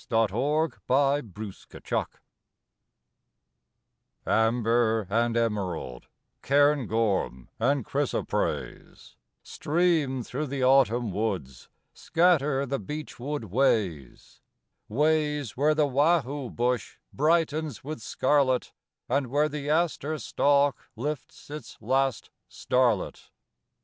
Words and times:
IN 0.01 0.07
THE 0.09 1.21
BEECH 1.35 1.69
WOODS 1.69 2.19
Amber 4.25 5.05
and 5.11 5.37
emerald, 5.37 6.07
cairngorm 6.41 7.49
and 7.59 7.85
chrysoprase, 7.85 9.15
Stream 9.43 10.23
through 10.23 10.47
the 10.47 10.63
autumn 10.63 11.11
woods, 11.11 11.69
scatter 11.93 12.65
the 12.65 12.79
beech 12.79 13.19
wood 13.19 13.43
ways: 13.43 14.41
Ways 14.89 15.55
where 15.55 15.75
the 15.75 15.85
wahoo 15.85 16.49
bush 16.49 16.97
brightens 17.13 17.83
with 17.83 18.01
scarlet; 18.01 18.73
And 19.07 19.27
where 19.27 19.47
the 19.49 19.69
aster 19.69 20.17
stalk 20.17 20.89
lifts 20.95 21.51
its 21.51 21.77
last 21.79 22.31
starlet. 22.49 23.29